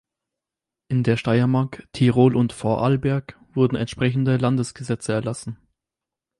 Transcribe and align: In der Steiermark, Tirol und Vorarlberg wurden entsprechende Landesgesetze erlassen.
In 0.87 1.03
der 1.03 1.15
Steiermark, 1.15 1.83
Tirol 1.91 2.35
und 2.35 2.53
Vorarlberg 2.53 3.39
wurden 3.53 3.75
entsprechende 3.77 4.37
Landesgesetze 4.37 5.13
erlassen. 5.13 5.59